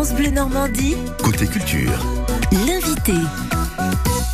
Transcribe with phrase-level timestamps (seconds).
[0.00, 2.06] France Bleu Normandie, Côté culture.
[2.66, 3.12] l'invité.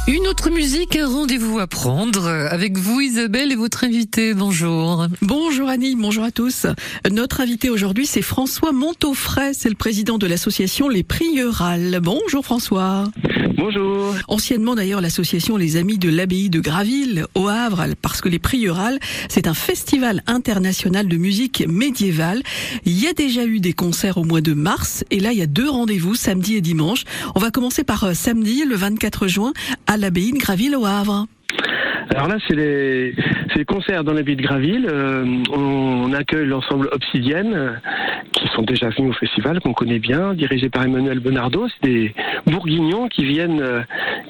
[0.09, 4.35] Une autre musique, un rendez-vous à prendre avec vous Isabelle et votre invité.
[4.35, 5.09] Bonjour.
[5.21, 6.67] Bonjour Annie, bonjour à tous.
[7.11, 11.99] Notre invité aujourd'hui c'est François Montaufray, c'est le président de l'association Les Prieurales.
[12.01, 13.11] Bonjour François.
[13.57, 14.15] Bonjour.
[14.29, 19.01] Anciennement d'ailleurs l'association Les Amis de l'Abbaye de Graville au Havre, parce que les Prieurales
[19.29, 22.45] c'est un festival international de musique médiévale.
[22.85, 25.43] Il y a déjà eu des concerts au mois de mars et là il y
[25.43, 27.03] a deux rendez-vous samedi et dimanche.
[27.35, 29.53] On va commencer par euh, samedi le 24 juin
[29.89, 31.27] à l'Abbaye de Graville au Havre.
[32.11, 33.15] Alors là, c'est les,
[33.67, 34.87] concerts dans la ville de Graville.
[34.91, 37.81] Euh, on accueille l'ensemble Obsidienne,
[38.33, 41.67] qui sont déjà venus au festival, qu'on connaît bien, dirigé par Emmanuel Bonardo.
[41.69, 42.15] C'est des
[42.47, 43.83] Bourguignons qui viennent, euh,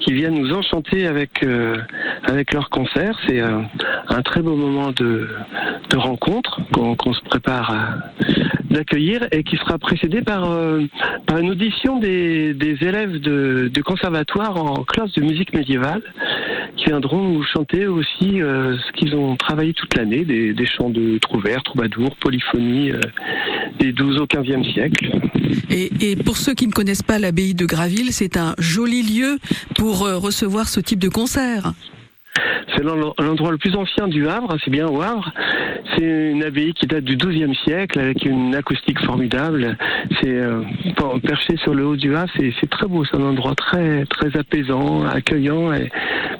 [0.07, 1.79] qui viennent nous enchanter avec, euh,
[2.23, 3.19] avec leurs concerts.
[3.27, 3.59] C'est euh,
[4.07, 5.27] un très beau moment de,
[5.89, 7.75] de rencontre qu'on se prépare
[8.69, 10.83] d'accueillir et qui sera précédé par, euh,
[11.25, 16.01] par une audition des, des élèves de, de conservatoire en classe de musique médiévale
[16.77, 21.63] qui viendront chanter aussi euh, ce qu'ils ont travaillé toute l'année, des, chants de trouvères,
[21.63, 22.99] troubadours, polyphonie euh,
[23.79, 25.11] des 12 au 15e siècle.
[25.69, 29.39] Et, et pour ceux qui ne connaissent pas l'abbaye de Graville, c'est un joli lieu
[29.75, 31.73] pour euh, recevoir ce type de concert.
[32.75, 35.31] C'est l'en- l'endroit le plus ancien du Havre, c'est bien au Havre.
[35.95, 39.77] C'est une abbaye qui date du XIIe siècle avec une acoustique formidable.
[40.21, 40.61] C'est euh,
[40.95, 43.05] per- perché sur le haut du Havre, c'est très beau.
[43.05, 45.89] C'est un endroit très très apaisant, accueillant et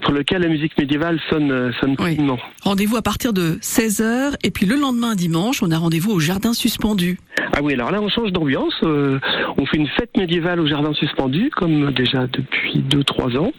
[0.01, 2.17] pour lequel la musique médiévale sonne euh, sonne Oui.
[2.63, 6.53] Rendez-vous à partir de 16h et puis le lendemain dimanche, on a rendez-vous au jardin
[6.53, 7.17] suspendu.
[7.53, 8.75] Ah oui, alors là on change d'ambiance.
[8.83, 9.19] euh,
[9.57, 13.51] on fait une fête médiévale au jardin suspendu, comme déjà depuis 2-3 ans.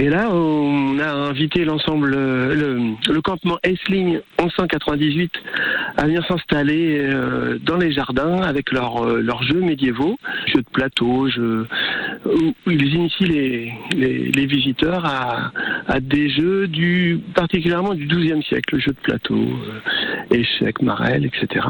[0.00, 5.30] Et là, on a invité l'ensemble, le, campement Essling 1198
[5.98, 10.70] à venir s'installer euh, dans les jardins avec leurs euh, leurs jeux médiévaux, jeux de
[10.72, 11.68] plateau, jeux,
[12.26, 15.52] où ils initient les, les, les visiteurs à,
[15.88, 21.66] à des jeux du particulièrement du XIIe siècle, jeux de plateau, euh, échecs, marelles, etc.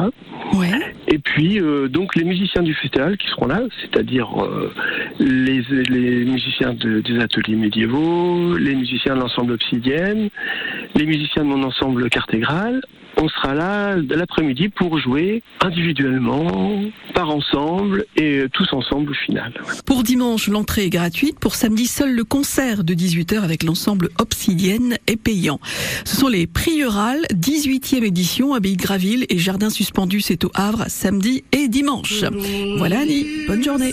[0.55, 0.71] Ouais.
[1.09, 4.73] Et puis euh, donc les musiciens du festival qui seront là, c'est-à-dire euh,
[5.21, 10.31] les, les musiciens de- des ateliers médiévaux, les musiciens de l'ensemble Obsidienne,
[10.97, 12.81] les musiciens de mon ensemble Cartégral.
[13.23, 16.81] On sera là l'après-midi pour jouer individuellement,
[17.15, 19.53] par ensemble et tous ensemble au final.
[19.85, 21.39] Pour dimanche, l'entrée est gratuite.
[21.39, 25.61] Pour samedi, seul le concert de 18h avec l'ensemble Obsidienne est payant.
[26.07, 30.85] Ce sont les Prieurales, 18e édition, Abbaye de Graville et Jardin suspendu, c'est au Havre,
[30.89, 32.25] samedi et dimanche.
[32.79, 33.93] Voilà Annie, bonne journée.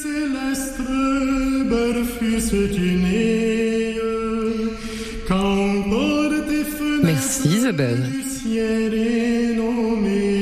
[7.17, 8.03] Merci Isabelle.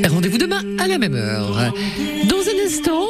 [0.09, 1.74] Rendez-vous demain à la même heure.
[2.28, 3.08] Dans un instant,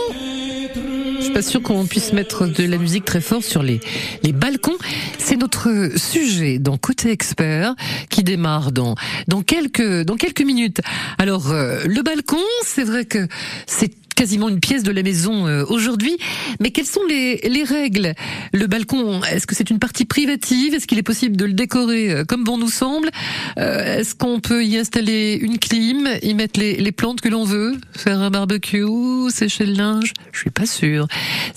[1.17, 3.79] je suis pas sûr qu'on puisse mettre de la musique très fort sur les,
[4.21, 4.77] les balcons.
[5.17, 7.73] C'est notre sujet dans Côté Expert
[8.11, 8.93] qui démarre dans,
[9.27, 10.81] dans quelques, dans quelques minutes.
[11.17, 13.27] Alors, euh, le balcon, c'est vrai que
[13.65, 16.17] c'est quasiment une pièce de la maison euh, aujourd'hui.
[16.59, 18.15] Mais quelles sont les, les règles?
[18.53, 20.73] Le balcon, est-ce que c'est une partie privative?
[20.73, 23.11] Est-ce qu'il est possible de le décorer euh, comme bon nous semble?
[23.59, 27.43] Euh, Est-ce qu'on peut y installer une clim, y mettre les, les plantes que l'on
[27.43, 30.11] veut, faire un barbecue, sécher le linge?
[30.31, 31.07] Je suis pas sûre.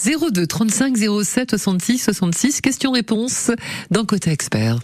[0.04, 3.50] 02 35 07 66 66, question-réponse
[3.90, 4.76] dans Côté Expert.